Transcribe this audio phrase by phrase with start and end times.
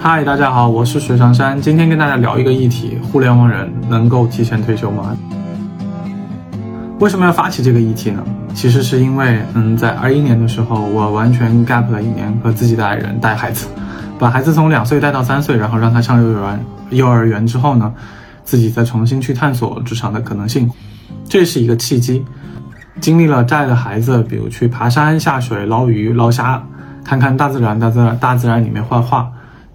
[0.00, 5.16] 嗨，大家好，我是水上山，今天跟大家聊一个议题：互联网人能够提前退休吗？
[7.00, 8.24] 为什么要发起这个议题呢？
[8.54, 13.66] 其实是因为，嗯，在二一年的时候，我完全 gap 了一年，和自己的爱人带孩子，
[14.20, 17.92] 把孩子从两岁带到三岁，然后让他上幼儿园，幼儿园之后呢，
[18.44, 20.70] 自己再重新去探索职场的可能性，
[21.28, 22.24] 这是一个契机。
[23.00, 26.62] 经历了带着孩子，比如去爬山、下水、捞鱼、捞虾，
[27.04, 29.28] 看看大自然，大自然大自然里面画画。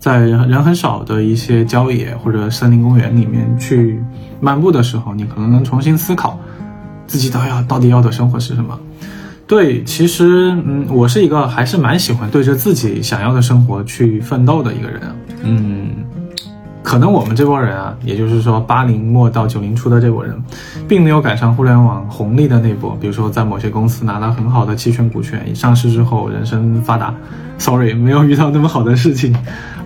[0.04, 4.04] 在人人很少的一些郊野或者森林公园里面去
[4.42, 6.38] 漫步的时候，你可能能重新思考
[7.08, 8.78] 自己到要到底要的生活是什么。
[9.48, 15.02] 对，其实嗯，我是一个还是蛮喜欢对着自己想要的生活去奋斗的一个人。
[15.44, 15.92] 嗯。
[16.84, 20.44] 可能我们这波人啊，也就是说八零末到九零初的这波人，
[20.88, 22.96] 并没有赶上互联网红利的那波。
[23.00, 27.16] 比如说，在某些公司拿到很好的期权股权，上市之后人生发达。
[27.58, 29.34] Sorry，没有遇到那么好的事情，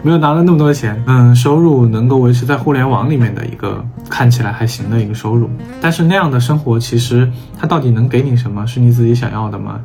[0.02, 1.04] 没有拿到那么多钱。
[1.06, 5.50] 嗯，收入能够维持在互联网里面的一个看起来还行的一个收入。
[5.80, 8.66] 但是那样的生活，其实它到底能给你什么？
[8.66, 9.82] 是你自己想要的吗？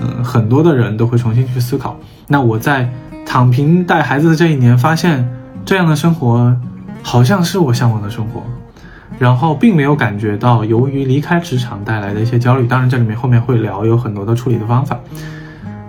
[0.00, 1.96] 嗯，很多的人都会重新去思考。
[2.28, 2.88] 那我在。
[3.32, 5.26] 躺平带孩子的这一年，发现
[5.64, 6.54] 这样的生活
[7.02, 8.42] 好像是我向往的生活，
[9.18, 12.66] 然后并没有感觉到由于离开职场带来的一些焦虑。
[12.66, 15.00] 当然，这里面后面会聊有很多的处理的方法。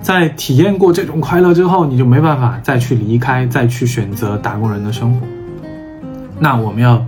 [0.01, 5.27] 在体验过这种快乐之后，你就没办法再去离开，再去选择打工人的生活。
[6.39, 7.05] 那我们要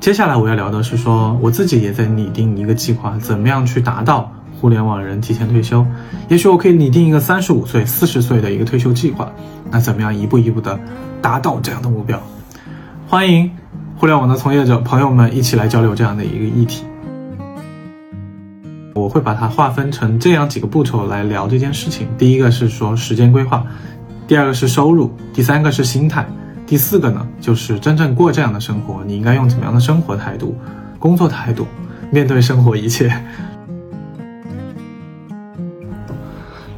[0.00, 4.30] 接下来我要聊的是说，我自己也在拟定一个计划，怎么样去达到。
[4.60, 5.86] 互联网人提前退休，
[6.28, 9.30] 也许我可以拟定一个三十五岁、四十岁的一个退休计划。
[9.70, 10.78] 那怎么样一步一步的
[11.22, 12.20] 达到这样的目标？
[13.06, 13.50] 欢迎
[13.96, 16.84] 互联网的从业者朋友们一起来交流这样的一个议题。
[18.94, 22.08] 我会把它划分成这样几个步骤来聊这件事情。
[22.18, 23.64] 第一个是说时间规划，
[24.26, 26.26] 第二个是收入，第三个是心态，
[26.66, 30.56] 第四个呢就是真正过这样的生活，你应该用怎么样的生活态度、
[30.98, 31.64] 工作态度
[32.10, 33.08] 面对生活一切。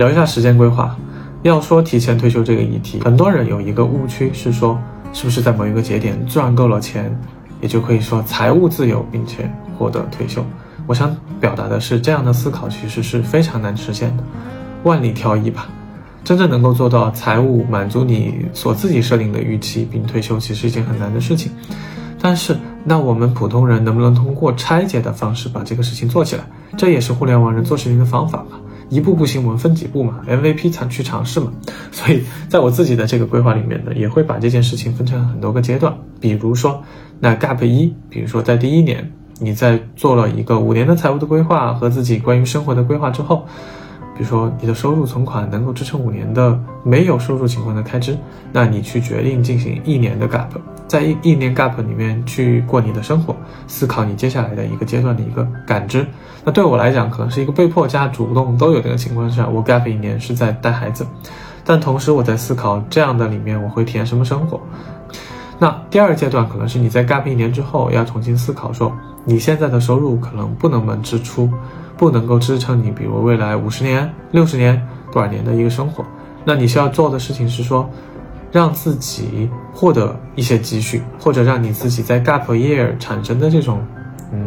[0.01, 0.97] 聊一下时间规划。
[1.43, 4.81] 要说提前退休这个议题，很多人有一个误区是说，
[5.13, 7.15] 是不是在某一个节点赚够了钱，
[7.61, 10.43] 也就可以说财务自由，并且获得退休？
[10.87, 14.25] 我想表达的是，这样的思考其实是非常难实现的，
[14.85, 15.69] 万里挑一吧。
[16.25, 21.53] 真正能够做到财务满足你所自己设定的预期并退休，其实是一件很难的事情。
[22.19, 26.45] 但是，那我们普通人能不能通过拆解的方式把这个事情做起来？
[26.79, 28.59] 这也是互联网人做事情的方法吧。
[28.91, 31.51] 一步步行，我们分几步嘛？MVP 才去尝试嘛。
[31.91, 35.97] 所以，在我自己的这个规划里面呢，也会把这件事情分成很多个阶段。
[36.21, 36.83] 比如说，
[37.19, 43.47] 那 Gap 一，比如说在第一年，你在做了一个五年的财务的规划和自己关于生活的规划之后。
[44.21, 48.15] 比如说，你的收入存款能够支撑五年的没有收入情况的开支，
[48.53, 50.49] 那你去决定进行一年的 gap，
[50.87, 53.35] 在一一年 gap 里面去过你的生活，
[53.67, 56.07] 思考你接下来的一个阶段的一个感知。
[56.45, 61.07] 那对我来讲，可能是一个被迫加主动都有这个情况下，我 gap 一年是在带孩子，
[61.65, 64.61] 但同时我在思考这样的里面我会体验什么生活。
[65.61, 68.93] 那第二阶段可能是你在 gap 一年之后要重新思考，说
[69.25, 71.49] 你现在的收入可能不能支出。
[71.99, 74.83] 不能够支撑你，比如未来五十年、六十年
[75.13, 76.03] 多少年的一个生活，
[76.47, 77.87] 那你需要做的事情是说，
[78.51, 83.85] 让自己获得一些积蓄，或者让你自己在 gap year 产生的这种，
[84.33, 84.41] 嗯，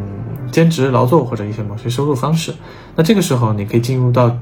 [0.52, 2.52] 兼职劳作或者一些某些收入方式。
[2.96, 4.36] 那这个时候你可以进入到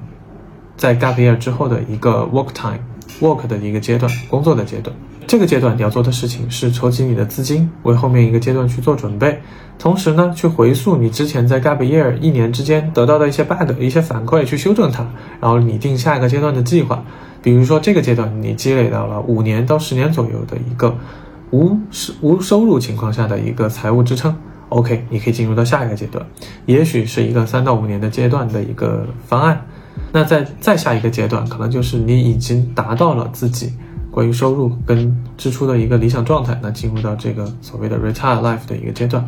[0.78, 2.80] 在 gap year 之后的一个 work time
[3.20, 4.96] work 的一个阶段，工作的阶段。
[5.32, 9.40] 这个阶段你要做的事情是筹集你的资金，为后面一个阶段去做准备。
[9.80, 15.08] 同时呢，去回溯你之前在 gap year 一年之间得到的一些 bug、一些反馈，去修正它，
[15.40, 17.02] 然后拟定下一个阶段的计划。
[17.42, 20.94] 比如说这个阶段你积累到了五年到十年左右的一个
[21.52, 24.36] 无收无收入情况下的一个财务支撑
[24.68, 26.26] ，OK，你可以进入到下一个阶段，
[26.66, 29.66] 也许是一个三到五年的阶段的一个方案。
[30.12, 33.72] 那在再下一个阶段，可能就是你已经达到了自己
[34.12, 39.26] 关于收入跟支出的一个理想状态，那进入到这个所谓的 retire life 的一个阶段。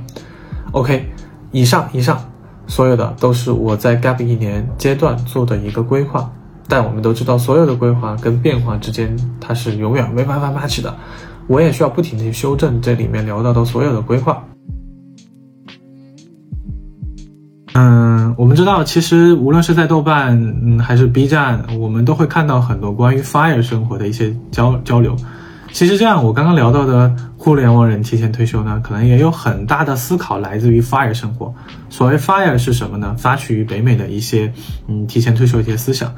[0.74, 1.06] OK，
[1.52, 2.20] 以上以上
[2.68, 6.30] 所有的都是我在 gap 一年阶段做的一个规划，
[6.68, 10.94] 但我们都知道，所有的规划跟变化之间，它是永远没办法 match 的。
[11.48, 14.44] 我也需要不停的去修正这里面聊到的所有的规划。
[17.76, 25.16] 嗯，我们知道，其实无论是在豆瓣，嗯，还是 B 站，我们都会看到很多关于 fire 生活的一些交交流。
[25.72, 31.52] 其实这样，我刚刚聊到的互联网人提前退休呢，可能也有很大的思考来自于 FIRE 生活。
[31.90, 33.16] 所谓 FIRE 是什么呢？
[33.18, 34.54] 发起于北美的一些
[34.88, 36.14] 嗯提前退休一些思想，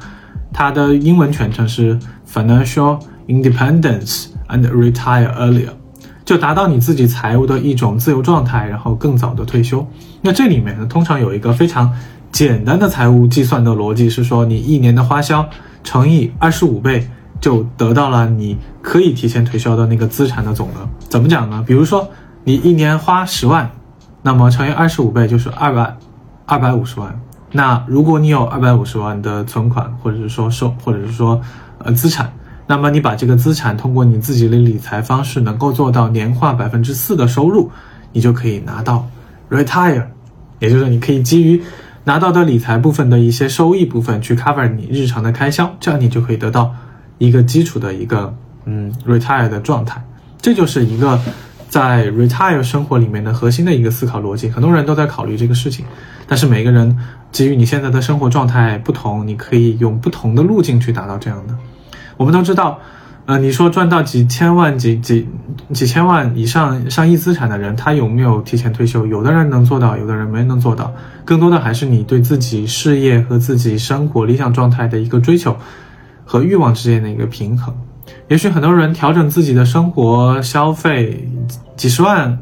[0.52, 1.98] 它的英文全称是
[2.30, 5.70] Financial independence and retire earlier，
[6.26, 9.86] 就达到你自己财务的一种自由状态，然后更早的退休。
[10.20, 11.94] 那这里面呢，通常有一个非常
[12.32, 15.48] 简单的财务计算的逻辑是说，你一年的花销
[15.84, 17.08] 乘以二十五倍，
[17.40, 20.88] 就得到了你可以提前退休的那个资产的总额。
[21.08, 21.62] 怎么讲呢？
[21.64, 22.08] 比如说
[22.42, 23.70] 你一年花十万，
[24.22, 25.96] 那么乘以二十五倍就是二百
[26.44, 27.20] 二百五十万。
[27.52, 31.40] 那如果你有二百五十万的存款，或者是说收，或者是说
[31.78, 32.32] 呃资产，
[32.66, 37.70] 那么你把这个资产通过你自己的理财方式，能够做到年化百分之四的收入，
[38.12, 39.06] 你就可以拿到
[39.50, 40.04] retire，
[40.58, 41.62] 也就是你可以基于
[42.04, 46.74] 拿到的理财部分的一些收益部分去 cover 你日常的开销，这样你就可以得到
[47.18, 48.34] 一个基础的一个
[48.64, 50.02] 嗯 retire 的状态，
[50.40, 51.20] 这就是一个
[51.68, 54.48] 在 retire 生活里面的核心的一个思考逻辑。
[54.48, 55.84] 很多人都在考虑这个事情，
[56.26, 56.96] 但是每个人。
[57.32, 61.54] 基于你现在的生活状态不同，你可以用不同的路径去达到这样的。
[62.16, 62.78] 我们都知道，
[63.26, 65.28] 呃，你说赚到几千万、几几
[65.72, 69.06] 几千万以上上亿资产的人，他有没有提前退休？
[69.06, 70.92] 有的人能做到，有的人没能做到。
[71.24, 75.56] 更多的还是你对自己事业和自己生活理想状态的一个追求
[76.24, 77.74] 和欲望之间的一个平衡。
[78.28, 81.28] 也许很多人调整自己的生活消费，
[81.76, 82.38] 几十万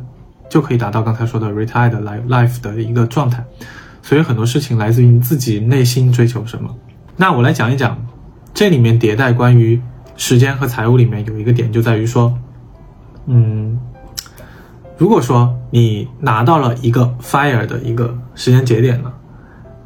[0.48, 3.42] 就可以达到刚才说的 retired life life 的一个状态。
[4.02, 6.68] 所以很多事情来自于你自己内心追求什么。
[7.16, 7.96] 那我来讲一讲，
[8.54, 9.80] 这里面迭代关于
[10.16, 12.32] 时间和财务里面有一个点，就在于说，
[13.26, 13.76] 嗯，
[14.96, 19.12] 如果说你拿到了一个 fire 的一个时间节点了，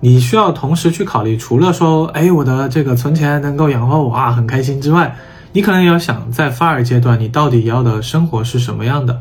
[0.00, 5.17] 你需要同时去考虑，除了说，哎，我的这个存钱能够养活我啊，很开心之外，
[5.53, 9.19] 你可能也要想，在 fire 阶段，你到底要的生活是什么样的？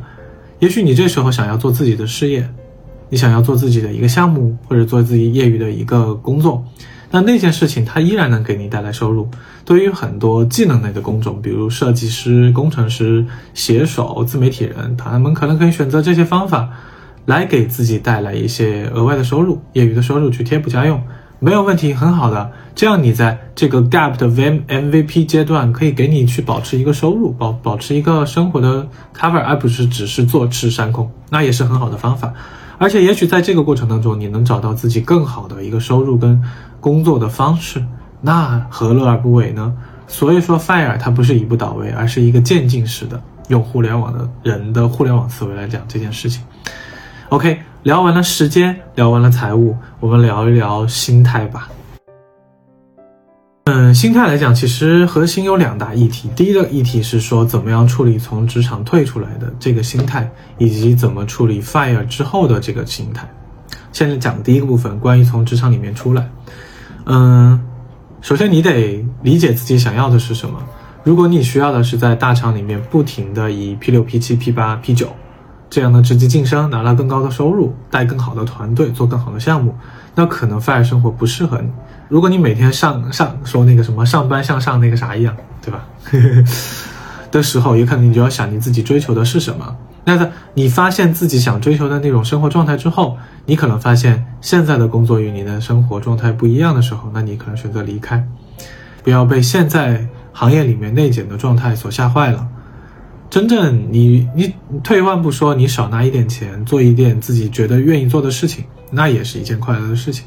[0.60, 2.50] 也许你这时候想要做自己的事业。
[3.10, 6.62] 你想要做自己的一个项目，或者做自己业余的一个工作，
[7.09, 9.30] 那那件事情它依然能给你带来收入。
[9.63, 16.69] 对于很多技能类的工种，比如设计师、工程师、写手、自媒体人，他们可能可以选择这些方法，
[17.25, 21.01] 来给自己带来一些额外的收入，业余的收入去贴补家用，
[21.39, 22.51] 没有问题，很好的。
[22.75, 32.34] 这样你在这个 gap 的 VM MVP 阶段，可以给你去保持一个收入，保保持一个生活的 cover，而不是只是坐吃山空，那也是很好的方法。
[32.78, 36.42] 而且，也许在这个过程当中，你能找到自己更好的一个收入跟
[36.80, 37.84] 工作的方式，
[38.22, 39.74] 那何乐而不为呢？
[40.07, 43.22] 所以说，fire 它不是一步到位，而是一个渐进式的。
[43.50, 46.44] 用互联网的人的互联网思维来讲这件事情。
[47.30, 51.69] OK，聊完了时间，聊完了财务，我们聊一聊心态吧。
[53.65, 56.29] 嗯，心态来讲，其实核心有两大议题。
[56.35, 63.29] 第一个议题是说，怎么样处理从职场退出来的这个心态，以及怎么处理 fire 之后的这个心态。
[63.91, 66.29] 现在讲第一个部分，关于从职场里面出来。
[67.06, 67.62] 嗯，
[68.21, 70.62] 首先你得理解自己想要的是什么。
[71.03, 75.07] 如果你需要的是在大厂里面不停的以 P 六、P 七、P 八、P 九
[75.69, 79.75] 这样的职级晋升，拿到更高的收入，带更好的团队，做更好的项目，
[80.16, 81.69] 那可能 fire 生活不适合你。
[82.08, 85.86] 如果你每天上上说那个什么上班向上那个啥一样，对吧？
[87.30, 89.75] 的时候，有可能你就要想你自己追求的是什么。
[90.06, 98.25] 那在你发现自己想追求的那种生活状态之后，你可能发现现在的工作与你的生活状态不一样的时候，那你可能选择离开，
[99.04, 102.48] 不要被现在行业里面内卷的状态所吓坏了。
[103.29, 104.53] 真正你你
[104.84, 110.25] 退一万步说，你少拿一点钱，做一点自己觉得愿意做的事情，那也是一件快乐的事情。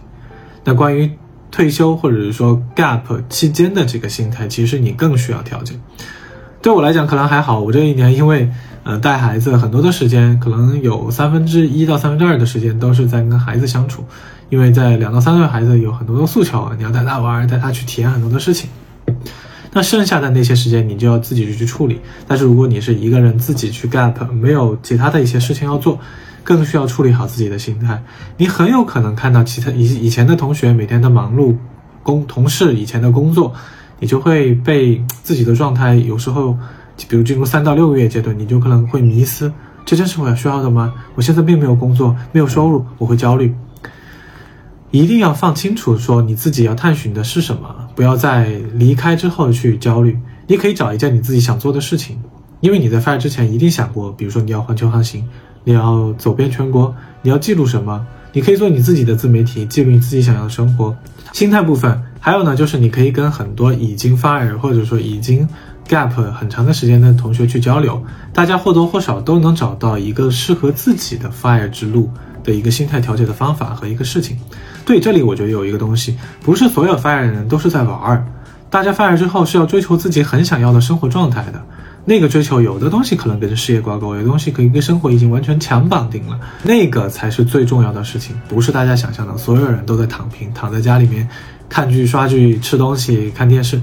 [0.64, 1.10] 那关于。
[1.52, 5.76] 退休或者是说 gap 期间的这个心态，其实你更需要调整。
[6.62, 8.48] 对我来讲可能还好，我这一年因为
[8.84, 14.04] 呃带孩子，很多的时间可能有三分之一到三分之二的时间都是在跟孩子相处，
[14.48, 18.70] 因为在两到三岁孩子有很多的诉求，你要带他玩，带他去体验很多的事情。
[19.72, 22.00] 那剩下的那些时间你就要自己去去处理。
[22.26, 25.98] 但是如果你是一个人自己去 gap，没有其他的一些事情要做。
[26.42, 28.02] 更需要处理好自己的心态。
[28.38, 31.54] 你很有可能看到其他以以前的同学每天的忙碌，
[32.02, 33.52] 工同事以前的工作，
[33.98, 36.56] 你就会被自己的状态有时候，
[37.08, 39.52] 比如进入三到六个月阶段，你就可能会迷失。
[39.84, 40.94] 这真是我需要的吗？
[41.14, 43.54] 我现在并没有工作，没有收入，我会焦虑。
[44.90, 50.18] 一定要放清楚，说你自己要探寻的是什么，不要在离开之后去焦虑。
[50.46, 52.18] 你可以找一件你自己想做的事情，
[52.60, 55.28] 因为你在发人之前一定想过，比如说你要环球航行。
[55.62, 58.06] 你要走遍全国，你要记录什么？
[58.32, 60.96] 你可以做你自己的自媒体，记录你自己想要的生活。
[61.34, 65.46] 心态部分，还有呢，就是你可以跟很多已经发人或者说已经
[65.90, 68.00] gap 很长的时间的同学去交流，
[68.32, 72.08] 大家或多或少都能找到一个适合自己的 fire 之路
[72.44, 74.38] 的一个心态调节的方法和一个事情。
[74.86, 78.24] 对，这里我觉得有一个东西，不是所有 fire 人都是在玩儿。
[78.70, 81.60] 大家 fire 之后是要追求自己很想要的生活状态的。
[82.04, 91.28] 那个追求有的东西可能跟事业挂钩，有的东西可以跟生活已经完全强绑定了，那个才是最重要的事情，不是大家想象的，所有人都在躺平，躺在家里面
[91.68, 93.80] 看剧、刷剧、吃东西、看电视，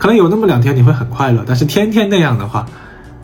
[0.00, 2.66] 可能有那么两天你会很快乐，但是天天那样的话，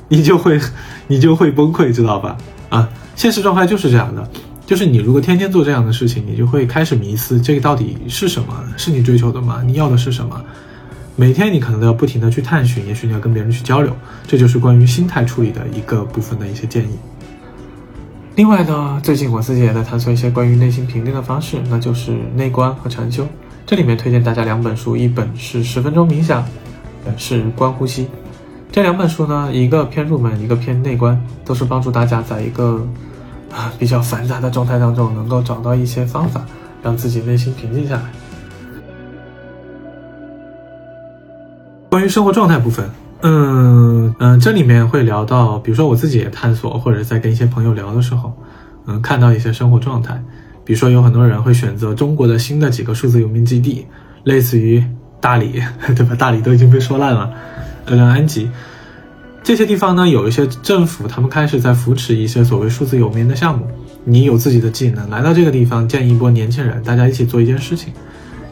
[0.08, 0.60] 你就会
[1.06, 2.36] 你就会崩溃，知道吧？
[2.68, 4.28] 啊，现实状态就是这样的，
[4.66, 8.62] 就是你如果天天做这样的事情，你就会开始迷思，这个到底是什么？
[8.76, 9.62] 是你追求的吗？
[9.64, 10.44] 你要的是什么？
[11.16, 16.98] 每天你可能都要不停的去探寻，也许你要跟别人去交流，这就是关于心态处理的一个部分的一些建议。
[18.34, 23.26] 另外呢，最近我自己也在探索一些关于内心平静的方式，那就是内观和禅修。
[23.64, 26.46] 这里面推荐大家两本书，一本是十分钟冥想，
[27.16, 28.08] 是观呼吸。
[28.72, 32.86] 这两本书呢，一个偏入门，一个偏内观，都是帮助大家在一个
[33.50, 36.44] 啊比较繁杂的状态当中，能够找到一些方法，
[36.82, 38.02] 让自己内心平静下来。
[41.88, 42.90] 关于生活状态部分，
[43.22, 48.34] 嗯嗯，这里面会聊到，比如说我自己也探索，或者在跟一些朋友聊的时候，
[48.86, 50.22] 嗯，看到一些生活状态，
[50.64, 53.86] 比如说有很多人会选择中国的新的几个数字游民基地，
[54.24, 54.84] 类似于
[55.20, 55.62] 大理，
[55.96, 56.14] 对吧？
[56.14, 57.30] 大理都已经被说烂了，
[57.86, 58.50] 呃，安吉
[59.42, 63.66] 这些地方呢，有一些政府他们开始在扶持一些所谓数字游民的项目，
[64.04, 67.92] 你有自己的技能，来到这个地方建一波年轻人，大家一起做一件事情。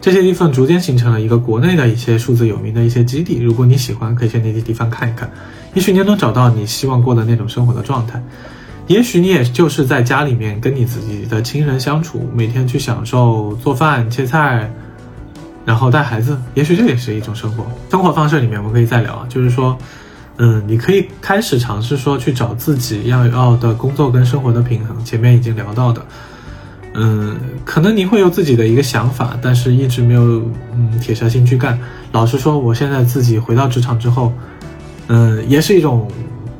[0.00, 3.40] 这些地方逐渐形成了一个国内的一些数字有名的一些基地。
[3.40, 5.30] 如果你喜欢，可以去那些地方看一看，
[5.73, 8.23] 也许你能找到你希望过的那种生活的状态。
[8.87, 14.71] 也许你也就是在家里面跟你自己的亲人相处，每天去享受做饭、切菜，
[15.64, 16.38] 然后带孩子。
[16.54, 18.40] 也许这也是一种生活生活方式。
[18.40, 19.76] 里面我们可以再聊，就是说，
[20.37, 25.04] 嗯，你可以开始尝试说去找自己要要的工作跟生活的平衡。
[25.04, 26.04] 前面已经聊到的。
[26.97, 30.42] 嗯，可能你会有自己的一个想法，但是一直没有
[30.73, 31.76] 嗯铁下心去干。
[32.12, 34.33] 老实说，我现在自己回到职场之后，
[35.09, 36.09] 嗯，也是一种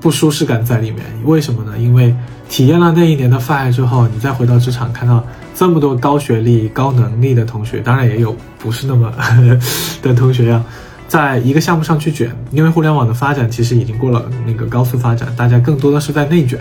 [0.01, 1.05] 不舒适感在里面。
[1.25, 1.79] 为什么呢？
[1.79, 2.13] 因为
[2.49, 9.59] 体验了那一年的 fire 之后，你再回到职场，看到这么多高学历、高能力的同学，当然也有不是那么呵 呵
[10.03, 10.63] 的同学呀，
[11.07, 12.37] 在一个项目上去卷。
[12.51, 16.59] 因为互联网的发展其实已经过了那个高速发展，大家更多的是在内卷。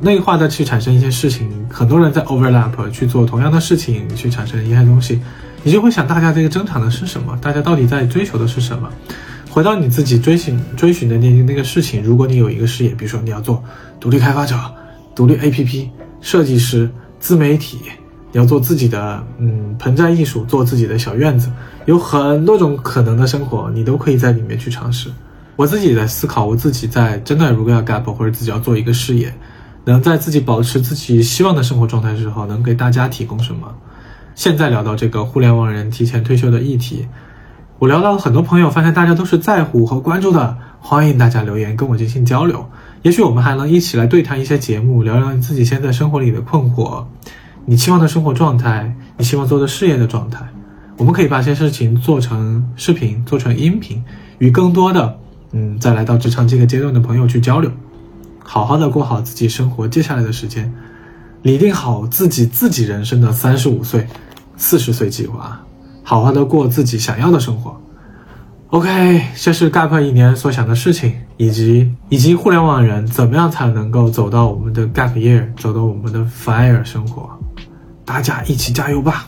[0.00, 5.20] 内化的去产生一些事情，很多人在 overlap 去做同样的事情，去产生一些东西，
[5.62, 7.38] 你就会想，大家这个争吵的是什么？
[7.42, 8.88] 大家到底在追求的是什么？
[9.50, 13.62] 回到你自己追寻追寻的那那个事情，如果你有一个事业，比如说你要做
[14.00, 14.56] 独立开发者、
[15.14, 15.88] 独立 APP
[16.22, 16.90] 设计师、
[17.22, 17.78] 自媒体，
[18.32, 21.48] 你要做自己的嗯盆栽艺术，做自己的小院子，
[21.86, 25.08] 有很多种可能的生活，你都可以在里面去尝试。
[25.54, 29.32] 我自己也在思考，我自己在真的如果要 gap 或者自己要做一个事业。
[29.84, 33.72] 能在自己保持自己希望的生活状态之后，能给大家提供什么？
[34.34, 37.06] 现在聊到这个互联网人提前退休的议题，
[37.78, 40.58] 我聊到很多朋友，发现大家都是在乎和关注的。
[40.80, 42.68] 欢迎大家留言跟我进行交流，
[43.02, 47.04] 也许我们还能一起来对谈一些节目，聊聊你自己现在生活里的困惑，
[47.66, 50.46] 你期望的生活状态，你希望做的事业的状态。
[50.96, 54.04] 我们可以把这些事情做成视频，做成音频，
[54.38, 55.18] 与更多的
[55.50, 57.70] 嗯，再来到职场这个阶段的朋友去交流。
[58.38, 60.72] 好好的过好自己生活，接下来的时间，
[61.42, 64.06] 拟定好自己自己人生的三十五岁、
[64.56, 65.60] 四十岁计划，
[66.04, 67.80] 好好的过自己想要的生活。
[68.68, 77.28] OK，这是 Gap 一年所想的事情，以及以及互联网人怎么样才能够走到我们的 Gap Year，走到我们的 Fire 生活。
[78.04, 79.26] 大家一起加油吧！